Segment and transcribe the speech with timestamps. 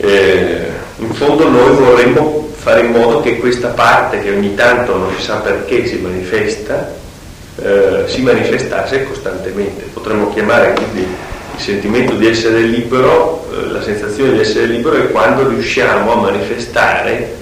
[0.00, 0.66] Eh,
[0.98, 5.24] in fondo noi vorremmo fare in modo che questa parte che ogni tanto non si
[5.24, 6.94] sa perché si manifesta,
[7.60, 9.86] eh, si manifestasse costantemente.
[9.92, 15.10] Potremmo chiamare quindi il sentimento di essere libero, eh, la sensazione di essere libero è
[15.10, 17.34] quando riusciamo a manifestare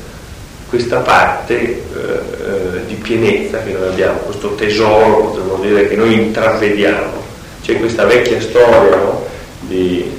[0.70, 6.14] questa parte eh, eh, di pienezza che noi abbiamo, questo tesoro, potremmo dire, che noi
[6.14, 7.24] intravediamo.
[7.62, 9.26] C'è questa vecchia storia no?
[9.60, 10.10] di,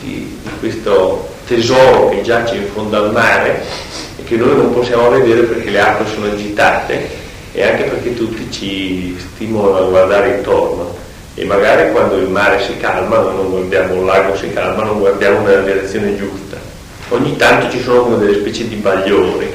[0.00, 3.60] di, di questo tesoro che giace in fondo al mare
[4.16, 7.08] e che noi non possiamo vedere perché le acque sono agitate
[7.52, 10.96] e anche perché tutti ci stimolano a guardare intorno.
[11.34, 15.40] E magari quando il mare si calma, non guardiamo il lago si calma, non guardiamo
[15.40, 16.56] nella direzione giusta.
[17.08, 19.52] Ogni tanto ci sono come delle specie di bagliori,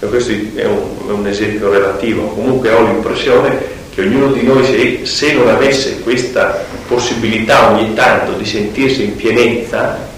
[0.00, 4.64] e questo è un, è un, esempio relativo, comunque ho l'impressione che ognuno di noi
[4.64, 10.09] se, se non avesse questa possibilità ogni tanto di sentirsi in pienezza,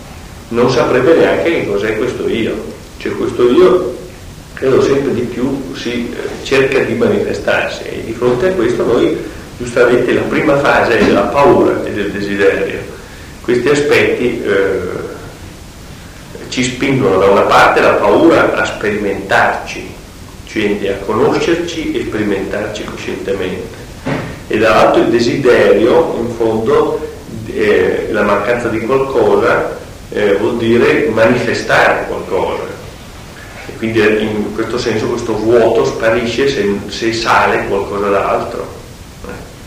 [0.52, 2.70] non saprebbe neanche che cos'è questo io.
[2.98, 3.96] Cioè questo io
[4.54, 9.16] credo sempre di più si eh, cerca di manifestarsi e di fronte a questo noi
[9.58, 12.78] giustamente la prima fase è della paura e del desiderio.
[13.40, 14.80] Questi aspetti eh,
[16.48, 19.90] ci spingono da una parte la paura a sperimentarci,
[20.50, 23.76] quindi a conoscerci e sperimentarci coscientemente,
[24.46, 27.00] e dall'altro il desiderio, in fondo,
[27.46, 29.80] eh, la mancanza di qualcosa
[30.12, 32.64] eh, vuol dire manifestare qualcosa.
[33.66, 38.80] E quindi in questo senso questo vuoto sparisce se, se sale qualcosa d'altro.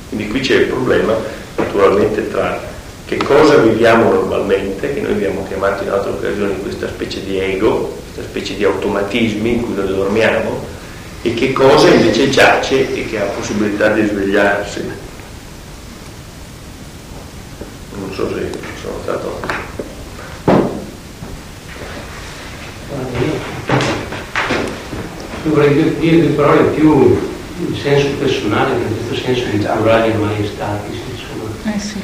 [0.09, 1.15] Quindi qui c'è il problema
[1.57, 2.73] naturalmente tra
[3.05, 7.95] che cosa viviamo normalmente, che noi abbiamo chiamato in altre occasioni questa specie di ego,
[8.13, 10.65] questa specie di automatismi in cui noi dormiamo,
[11.21, 14.91] e che cosa invece giace e che ha possibilità di svegliarsi.
[17.99, 18.49] Non so se
[18.81, 19.24] sono stato...
[25.45, 27.15] Io vorrei dire due parole più
[27.59, 31.99] in senso personale, in questo senso di plurali e maiestatis, insomma, eh sì.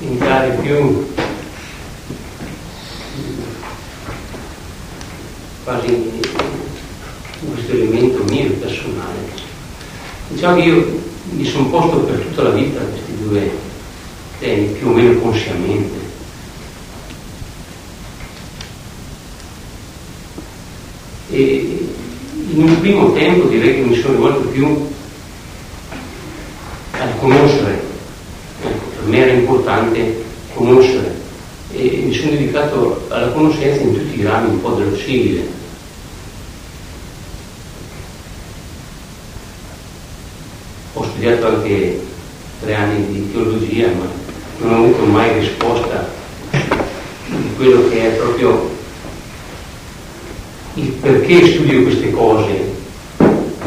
[0.00, 1.12] entrare più
[5.64, 9.18] quasi in questo elemento mio personale.
[10.28, 13.50] Diciamo che io mi sono posto per tutta la vita questi due
[14.38, 15.98] temi, più o meno consciamente.
[21.28, 21.71] E
[22.62, 24.88] in un primo tempo direi che mi sono rivolto più
[26.92, 27.82] a conoscere,
[28.62, 30.22] ecco, per me era importante
[30.54, 31.12] conoscere
[31.72, 35.60] e mi sono dedicato alla conoscenza in tutti i rami un po' dello simile.
[40.92, 42.00] Ho studiato anche
[42.60, 44.06] tre anni di teologia, ma
[44.58, 46.08] non ho avuto mai risposta
[46.50, 48.71] di quello che è proprio
[50.74, 52.70] il perché studio queste cose,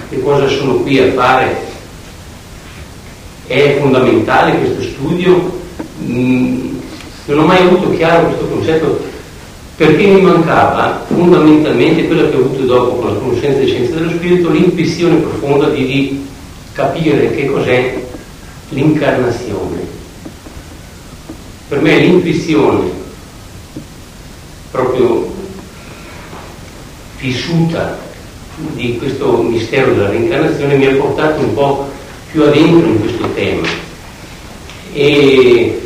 [0.09, 1.73] che cosa sono qui a fare.
[3.47, 5.59] È fondamentale questo studio?
[6.01, 6.77] Mm,
[7.25, 9.03] non ho mai avuto chiaro questo concetto
[9.75, 14.11] perché mi mancava fondamentalmente quello che ho avuto dopo con la conoscenza di scienza dello
[14.11, 16.25] spirito, l'impressione profonda di, di
[16.71, 18.03] capire che cos'è
[18.69, 19.93] l'incarnazione.
[21.67, 22.89] Per me l'intuizione
[24.71, 25.34] proprio
[27.25, 27.97] vissuta
[28.73, 31.89] di questo mistero della reincarnazione mi ha portato un po'
[32.31, 33.67] più adentro in questo tema.
[34.93, 35.81] E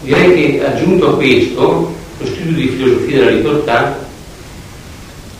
[0.00, 4.06] direi che aggiunto a questo, lo studio di filosofia della libertà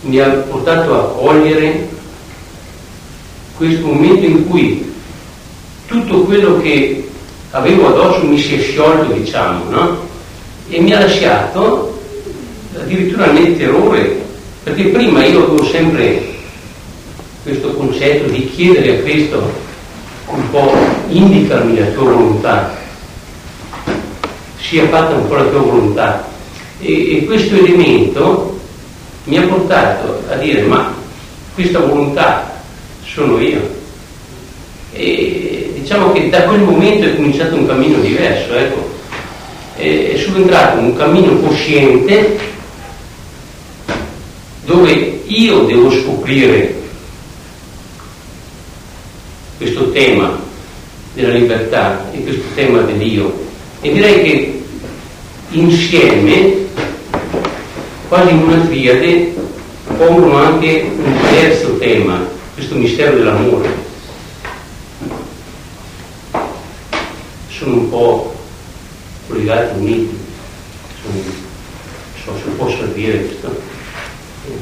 [0.03, 1.89] mi ha portato a cogliere
[3.56, 4.93] questo momento in cui
[5.87, 7.09] tutto quello che
[7.50, 10.09] avevo addosso mi si è sciolto, diciamo, no?
[10.69, 11.99] E mi ha lasciato
[12.77, 14.24] addirittura nel terrore
[14.65, 16.33] perché prima io avevo sempre
[17.43, 19.53] questo concetto di chiedere a Cristo
[20.27, 20.75] un po'
[21.09, 22.75] indicami la tua volontà,
[24.59, 26.27] sia fatta un po' la tua volontà.
[26.81, 28.59] E, e questo elemento
[29.25, 30.94] mi ha portato a dire ma
[31.53, 32.62] questa volontà
[33.05, 33.61] sono io.
[34.93, 38.93] E diciamo che da quel momento è cominciato un cammino diverso, ecco.
[39.77, 42.53] È subentrato un cammino cosciente
[44.64, 46.75] dove io devo scoprire
[49.56, 50.38] questo tema
[51.14, 53.43] della libertà e questo tema dell'io.
[53.81, 54.62] E direi che
[55.50, 56.66] insieme,
[58.08, 59.34] quasi in una triade,
[59.96, 63.82] pongono anche un terzo tema, questo mistero dell'amore.
[67.49, 68.34] Sono un po'
[69.28, 70.19] collegati, uniti,
[71.02, 71.22] sono,
[72.25, 73.74] so se posso dire questo.
[74.46, 74.52] Io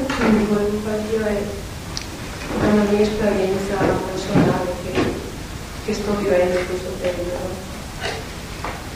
[0.00, 1.44] quindi volevo partire
[2.58, 5.14] da una mia esperienza personale che,
[5.84, 7.50] che sto vivendo in questo periodo,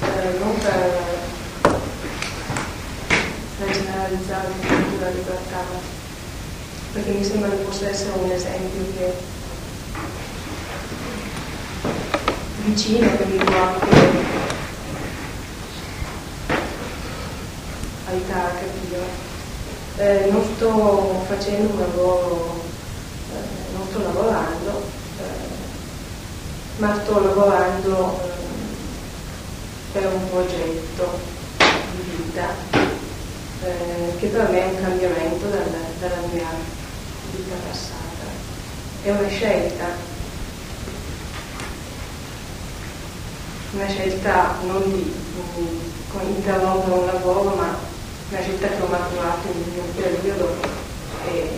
[0.01, 1.77] eh, non per,
[3.59, 4.49] per generalizzare
[4.99, 5.97] la libertà,
[6.93, 9.13] perché mi sembra che possa essere un esempio che
[12.69, 13.87] vicino, che mi può anche
[18.07, 19.27] aiutare a capire
[19.99, 22.61] eh, non sto facendo un lavoro,
[23.33, 24.83] eh, non sto lavorando,
[25.19, 25.47] eh,
[26.77, 28.29] ma sto lavorando eh,
[29.93, 31.19] per un progetto
[31.57, 32.55] di vita
[33.65, 36.47] eh, che per me è un cambiamento dalla, dalla mia
[37.35, 37.97] vita passata.
[39.03, 39.87] È una scelta,
[43.79, 45.15] una scelta non di
[46.35, 47.77] interrompere un lavoro, ma
[48.31, 50.57] una scelta che ho maturato in un periodo
[51.29, 51.49] e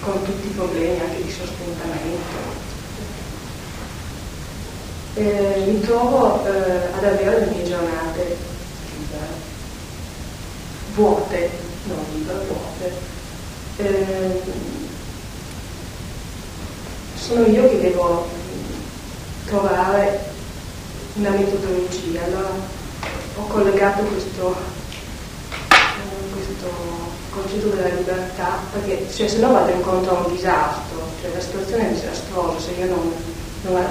[0.00, 2.58] con tutti i problemi anche di sostentamento.
[5.14, 8.36] Eh, mi trovo eh, ad avere le mie giornate
[8.98, 9.26] libere,
[10.94, 11.50] vuote,
[11.84, 12.92] non libere, vuote.
[13.76, 14.42] Eh,
[17.14, 18.26] sono io che devo
[19.46, 20.29] trovare
[21.14, 22.50] una metodologia, allora
[23.36, 24.78] ho collegato questo
[26.32, 26.70] questo
[27.30, 31.90] concetto della libertà, perché cioè, se no vado incontro a un disastro, cioè la situazione
[31.90, 33.12] è disastrosa se io non,
[33.62, 33.84] non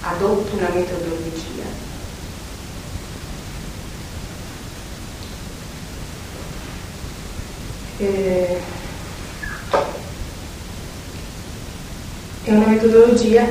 [0.00, 1.64] adotto una metodologia.
[7.98, 8.60] E...
[12.44, 13.44] È una metodologia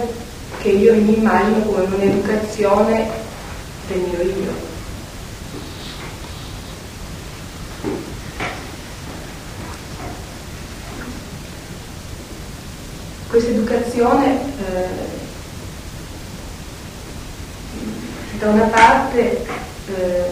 [0.66, 3.08] che io mi immagino come un'educazione
[3.88, 4.74] del mio io,
[13.28, 14.88] Questa educazione eh,
[18.40, 19.46] da una parte
[19.88, 20.24] eh,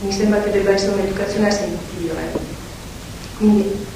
[0.00, 2.32] mi sembra che debba essere un'educazione a sentire,
[3.36, 3.86] quindi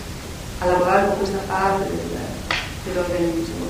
[0.60, 2.20] a lavorare con questa parte del,
[2.84, 3.67] dell'organismo.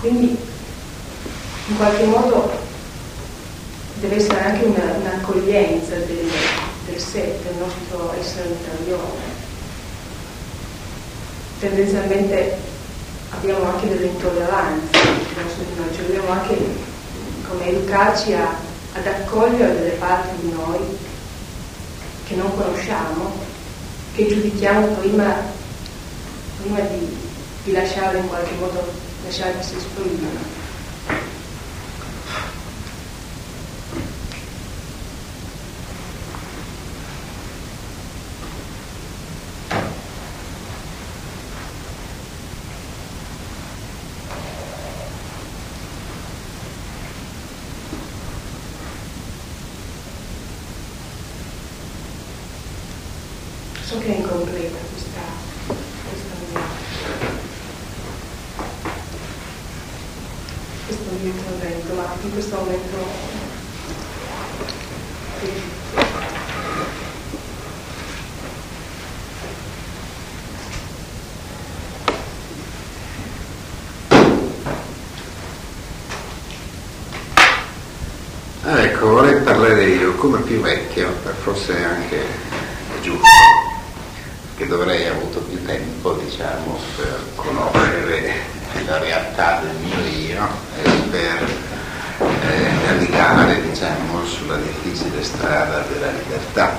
[0.00, 0.36] Quindi
[1.66, 2.50] in qualche modo
[4.00, 6.30] deve essere anche una, un'accoglienza del,
[6.86, 9.36] del sé, del nostro essere interiore.
[11.58, 12.56] Tendenzialmente
[13.30, 14.88] abbiamo anche delle intolleranze
[15.94, 16.56] cioè dobbiamo anche
[17.48, 18.54] come educarci a,
[18.94, 20.78] ad accogliere delle parti di noi
[22.26, 23.32] che non conosciamo,
[24.14, 25.34] che giudichiamo prima,
[26.60, 27.16] prima di,
[27.64, 30.66] di lasciarle in qualche modo, lasciare che si esprimano.
[53.88, 55.20] so che è incompleta questa,
[56.10, 56.60] questa mia,
[60.86, 63.36] questo mio intervento, ma in questo momento
[78.64, 81.10] Ah, ecco, vorrei parlare io come più vecchio,
[81.42, 82.22] forse anche
[83.00, 83.26] giusto
[84.56, 90.48] che dovrei avuto più tempo diciamo, per conoscere la realtà del mio io
[90.82, 91.48] e per
[92.20, 96.76] eh, navigare diciamo, sulla difficile strada della libertà.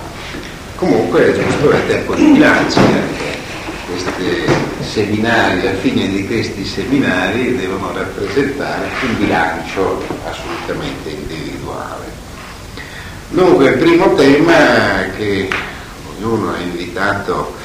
[0.76, 3.38] Comunque è giusto il tempo di bilanci anche
[3.86, 4.46] questi
[4.82, 12.06] seminari, a fine di questi seminari devono rappresentare un bilancio assolutamente individuale.
[13.30, 15.50] Dunque il primo tema che
[16.18, 17.56] ognuno è invitato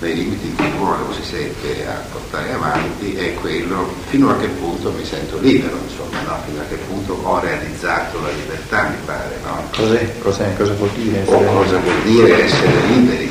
[0.00, 4.90] nei limiti cui uno si sente a portare avanti è quello fino a che punto
[4.92, 6.42] mi sento libero, insomma, no?
[6.46, 9.38] fino a che punto ho realizzato la libertà, mi pare.
[9.44, 9.62] No?
[9.76, 10.18] Cos'è?
[10.20, 10.56] Cos'è?
[10.56, 11.22] Cosa vuol dire?
[11.26, 13.30] O cosa vuol dire essere liberi?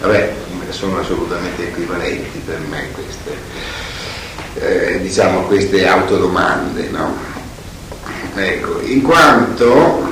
[0.00, 0.34] Vabbè,
[0.70, 3.36] sono assolutamente equivalenti per me queste,
[4.54, 7.14] eh, diciamo, queste autodomande, no?
[8.34, 10.06] Ecco, in quanto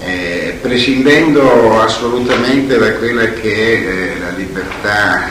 [0.00, 5.28] eh, prescindendo assolutamente da quella che è eh, la libertà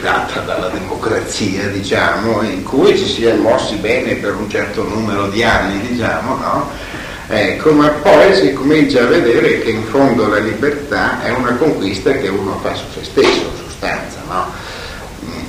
[0.00, 5.28] data dalla democrazia, diciamo, in cui ci si è mossi bene per un certo numero
[5.28, 6.68] di anni, diciamo, no?
[7.28, 12.10] Ecco, ma poi si comincia a vedere che in fondo la libertà è una conquista
[12.14, 14.46] che uno fa su se stesso, in sostanza, no?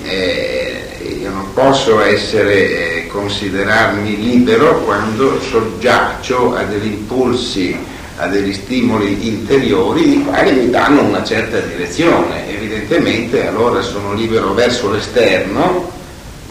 [0.03, 7.90] Eh, io non posso essere, eh, considerarmi libero quando soggiaccio a degli impulsi
[8.21, 12.55] a degli stimoli interiori i quali mi danno una certa direzione.
[12.55, 15.91] Evidentemente allora sono libero verso l'esterno,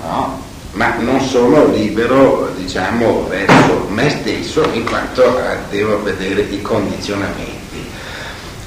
[0.03, 0.43] no?
[0.73, 7.59] ma non sono libero diciamo, verso me stesso in quanto eh, devo vedere i condizionamenti.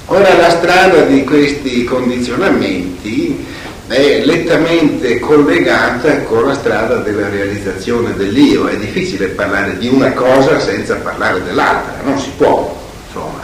[0.05, 3.45] Ora la strada di questi condizionamenti
[3.87, 8.67] è lettamente collegata con la strada della realizzazione dell'io.
[8.67, 12.81] È difficile parlare di una cosa senza parlare dell'altra, non si può
[13.13, 13.43] insomma,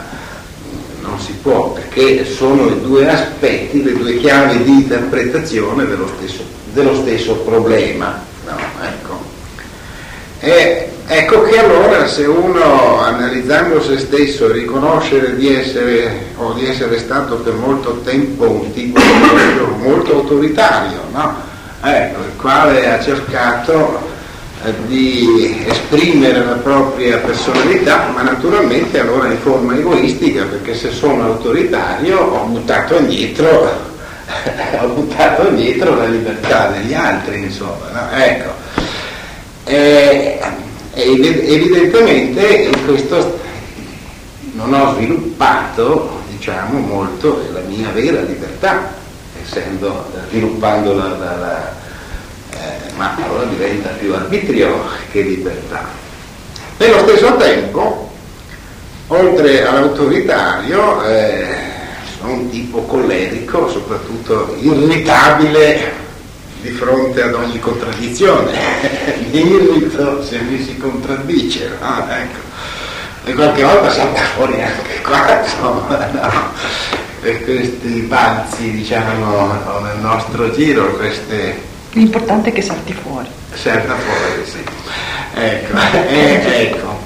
[1.02, 6.42] non si può, perché sono i due aspetti, le due chiavi di interpretazione dello stesso,
[6.72, 8.22] dello stesso problema.
[8.46, 9.28] No, ecco.
[10.40, 16.98] E, ecco che allora se uno analizzando se stesso riconosce di essere o di essere
[16.98, 19.00] stato per molto tempo un tipo
[19.80, 21.34] molto autoritario, no?
[21.82, 24.09] ecco, il quale ha cercato
[24.86, 32.18] di esprimere la propria personalità, ma naturalmente allora in forma egoistica, perché se sono autoritario
[32.18, 33.70] ho buttato indietro,
[34.82, 37.90] ho buttato indietro la libertà degli altri, insomma.
[37.92, 38.16] No?
[38.16, 38.50] Ecco.
[39.64, 40.38] E,
[40.92, 43.38] evidentemente questo
[44.52, 48.92] non ho sviluppato diciamo, molto la mia vera libertà,
[49.40, 51.79] essendo sviluppandola dalla
[53.00, 55.88] ma allora diventa più arbitrio che libertà.
[56.76, 58.12] Nello stesso tempo,
[59.06, 61.46] oltre all'autoritario, eh,
[62.18, 65.92] sono un tipo collerico, soprattutto irritabile
[66.60, 68.52] di fronte ad ogni contraddizione.
[69.32, 72.06] mi irrito se mi si contraddice, no?
[72.06, 72.48] ecco.
[73.24, 76.52] E qualche volta salta fuori anche qua, insomma, no?
[77.20, 83.26] per questi balzi, diciamo, nel nostro giro, queste L'importante è che salti fuori.
[83.52, 84.58] Salta fuori, sì.
[85.34, 85.76] Ecco,
[86.08, 86.98] eh, ecco.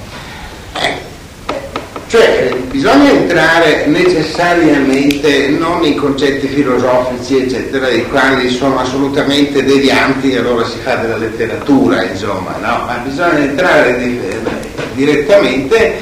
[0.79, 0.93] Eh,
[2.07, 10.37] cioè, bisogna entrare necessariamente non in concetti filosofici, eccetera, i quali sono assolutamente devianti, e
[10.37, 12.85] allora si fa della letteratura, insomma, no?
[12.85, 14.39] Ma bisogna entrare di, eh,
[14.93, 15.99] direttamente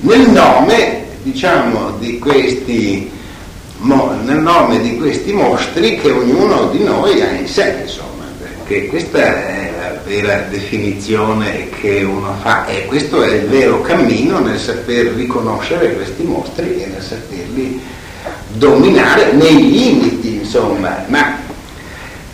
[0.00, 3.10] nel nome, diciamo, di questi,
[3.78, 8.05] mo, nel nome di questi mostri che ognuno di noi ha in sé, insomma
[8.66, 14.40] che questa è la vera definizione che uno fa e questo è il vero cammino
[14.40, 17.80] nel saper riconoscere questi mostri e nel saperli
[18.48, 21.38] dominare nei limiti, insomma, ma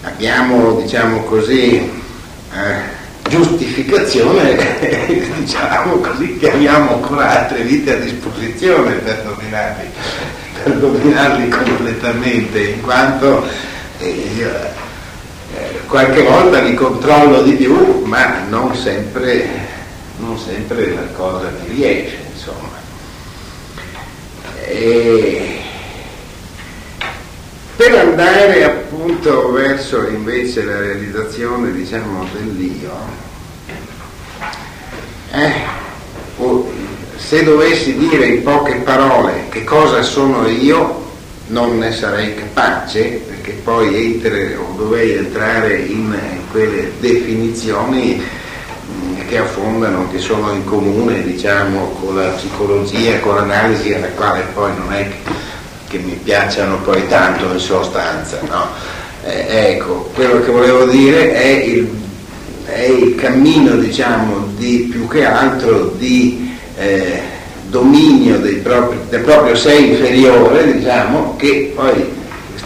[0.02, 4.56] abbiamo, diciamo così, eh, giustificazione,
[5.36, 9.90] diciamo così, che abbiamo ancora altre vite a disposizione per dominarli,
[10.62, 13.44] per dominarli completamente, in quanto
[13.98, 14.80] eh,
[15.92, 19.46] qualche volta li controllo di più, ma non sempre,
[20.16, 22.80] non sempre la cosa mi riesce, insomma.
[24.64, 25.60] E
[27.76, 32.90] per andare appunto verso invece la realizzazione, diciamo, dell'io,
[35.32, 35.52] eh,
[37.16, 41.01] se dovessi dire in poche parole che cosa sono io,
[41.52, 46.18] non ne sarei capace, perché poi entrare, o dovrei entrare in,
[46.50, 53.92] quelle definizioni mm, che affondano, che sono in comune diciamo, con la psicologia, con l'analisi
[53.92, 55.08] alla quale poi non è
[55.88, 58.38] che mi piacciono poi tanto in sostanza.
[58.48, 58.68] No?
[59.24, 61.88] Eh, ecco, quello che volevo dire è il,
[62.64, 67.31] è il cammino diciamo, di più che altro di eh,
[67.72, 72.06] dominio propri, del proprio sé inferiore, diciamo, che poi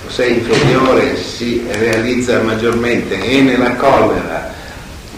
[0.08, 4.52] sé inferiore si realizza maggiormente e nella collera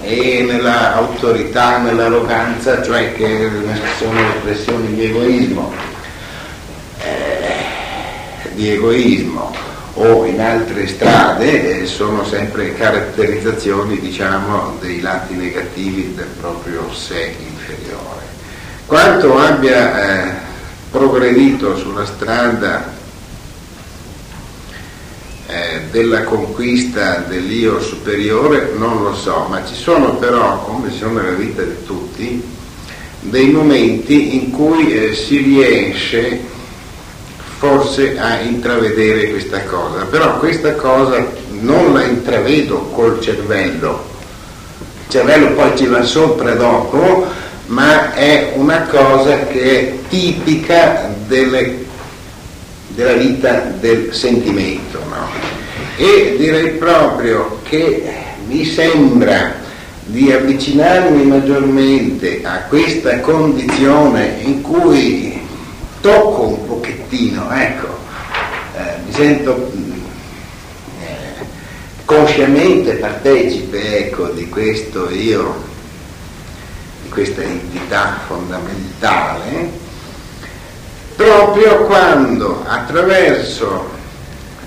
[0.02, 3.50] e nell'autorità, nell'arroganza, cioè che
[3.98, 5.72] sono espressioni di egoismo,
[7.00, 9.54] eh, di egoismo
[9.94, 17.34] o in altre strade eh, sono sempre caratterizzazioni diciamo dei lati negativi del proprio sé
[17.38, 18.17] inferiore.
[18.88, 20.32] Quanto abbia eh,
[20.90, 22.90] progredito sulla strada
[25.46, 31.20] eh, della conquista dell'io superiore non lo so, ma ci sono però, come ci sono
[31.20, 32.42] nella vita di tutti,
[33.20, 36.40] dei momenti in cui eh, si riesce
[37.58, 41.26] forse a intravedere questa cosa, però questa cosa
[41.60, 44.02] non la intravedo col cervello,
[45.04, 47.26] il cervello poi ci va sopra dopo,
[47.68, 51.84] ma è una cosa che è tipica delle,
[52.88, 54.98] della vita del sentimento.
[55.08, 55.28] No?
[55.96, 58.04] E direi proprio che
[58.46, 59.54] mi sembra
[60.04, 65.38] di avvicinarmi maggiormente a questa condizione in cui
[66.00, 67.98] tocco un pochettino, ecco,
[68.76, 69.70] eh, mi sento
[71.00, 71.44] eh,
[72.06, 75.67] consciamente partecipe ecco, di questo io,
[77.08, 79.70] questa entità fondamentale,
[81.16, 83.96] proprio quando attraverso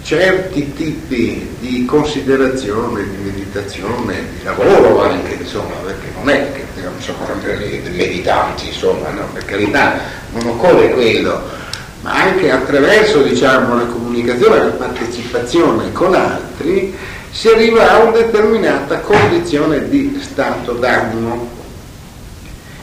[0.03, 6.65] certi tipi di considerazione, di meditazione, di lavoro anche, insomma, perché non è che
[6.99, 9.99] sono sempre meditanti, insomma, no, per carità,
[10.33, 11.41] non occorre quello,
[12.01, 16.95] ma anche attraverso diciamo, la comunicazione, la partecipazione con altri,
[17.31, 21.59] si arriva a una determinata condizione di stato d'animo.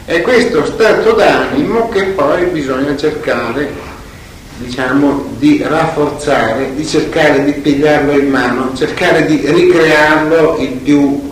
[0.09, 3.69] È questo stato d'animo che poi bisogna cercare
[4.57, 11.29] diciamo, di rafforzare, di cercare di pigliarlo in mano, cercare di ricrearlo il più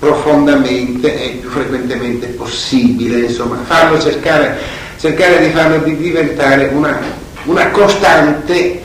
[0.00, 4.58] profondamente e il più frequentemente possibile, insomma, farlo cercare,
[4.98, 7.00] cercare di farlo di diventare una,
[7.44, 8.82] una costante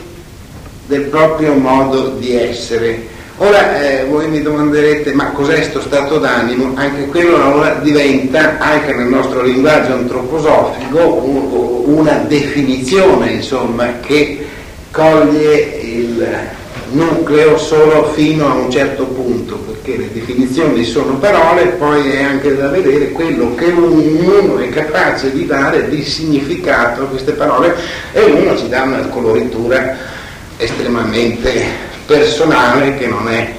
[0.86, 6.72] del proprio modo di essere Ora eh, voi mi domanderete, ma cos'è questo stato d'animo?
[6.74, 11.22] Anche quello allora diventa, anche nel nostro linguaggio antroposofico,
[11.84, 14.46] una definizione, insomma, che
[14.90, 16.26] coglie il
[16.92, 22.56] nucleo solo fino a un certo punto, perché le definizioni sono parole, poi è anche
[22.56, 27.76] da vedere quello che uno è capace di dare di significato a queste parole
[28.12, 29.94] e uno ci dà una coloritura
[30.56, 33.54] estremamente personale che non è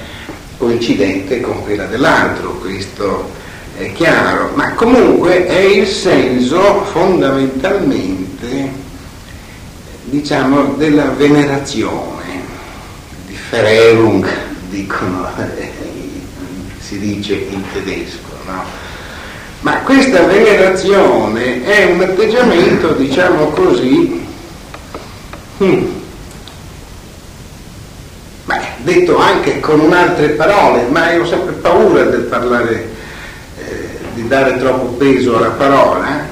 [0.56, 3.30] coincidente con quella dell'altro, questo
[3.76, 8.72] è chiaro, ma comunque è il senso fondamentalmente,
[10.04, 12.42] diciamo, della venerazione,
[13.26, 14.26] di Verehrung,
[14.68, 15.28] dicono,
[16.80, 18.86] si dice in tedesco, no?
[19.60, 24.24] Ma questa venerazione è un atteggiamento, diciamo così,
[25.62, 25.97] hmm,
[28.88, 32.88] detto anche con altre parole, ma io ho sempre paura del parlare,
[33.58, 36.26] eh, di dare troppo peso alla parola,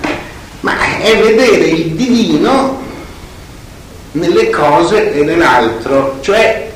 [0.60, 2.82] ma è vedere il divino
[4.12, 6.72] nelle cose e nell'altro, cioè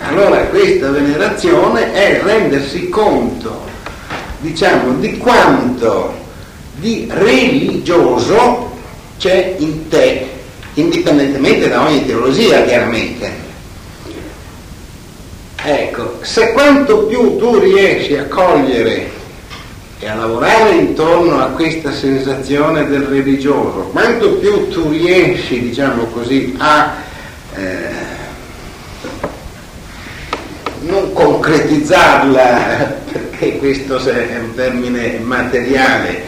[0.00, 3.64] allora questa venerazione è rendersi conto,
[4.38, 6.14] diciamo, di quanto
[6.76, 8.72] di religioso
[9.18, 10.26] c'è in te,
[10.74, 13.45] indipendentemente da ogni teologia chiaramente
[15.68, 19.10] Ecco, se quanto più tu riesci a cogliere
[19.98, 26.54] e a lavorare intorno a questa sensazione del religioso, quanto più tu riesci, diciamo così,
[26.58, 26.94] a
[27.56, 27.88] eh,
[30.82, 36.22] non concretizzarla, perché questo è un termine materiale,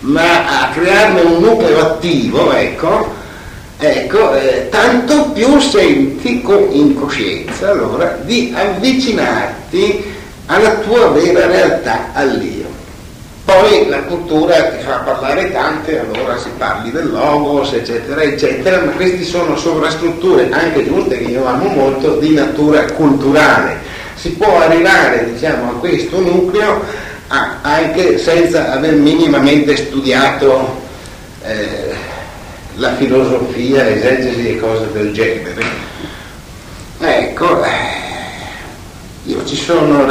[0.00, 3.23] ma a crearne un nucleo attivo, ecco,
[3.86, 10.02] Ecco, eh, tanto più senti con, in coscienza allora di avvicinarti
[10.46, 12.64] alla tua vera realtà, all'io.
[13.44, 18.92] Poi la cultura ti fa parlare tante, allora si parli del logos, eccetera, eccetera, ma
[18.92, 23.76] queste sono sovrastrutture, anche giuste che io amo molto, di natura culturale.
[24.14, 26.82] Si può arrivare, diciamo, a questo nucleo
[27.60, 30.80] anche senza aver minimamente studiato
[31.44, 31.83] eh,
[32.76, 35.64] la filosofia, esegesi e cose del genere.
[36.98, 37.62] Ecco,
[39.24, 40.06] io ci sono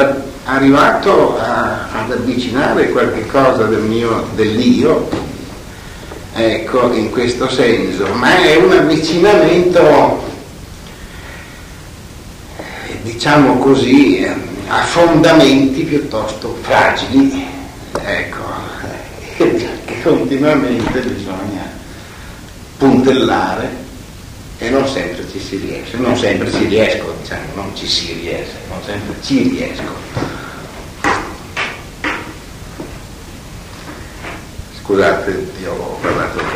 [0.45, 5.10] arrivato a, ad avvicinare qualche cosa del mio, dell'io,
[6.34, 10.32] ecco, in questo senso, ma è un avvicinamento,
[13.02, 14.26] diciamo così,
[14.67, 17.45] a fondamenti piuttosto fragili,
[18.04, 18.41] ecco,
[19.36, 21.72] che continuamente bisogna
[22.84, 23.69] puntellare
[24.58, 28.56] e non sempre ci si riesce, non sempre ci riesco, diciamo, non ci si riesce,
[28.67, 29.84] non sempre ci riesco.
[34.82, 36.53] Scusate, io ho parlato.